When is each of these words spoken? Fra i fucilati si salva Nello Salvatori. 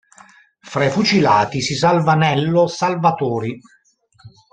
Fra 0.61 0.83
i 0.83 0.89
fucilati 0.89 1.61
si 1.61 1.75
salva 1.75 2.15
Nello 2.15 2.65
Salvatori. 2.65 3.59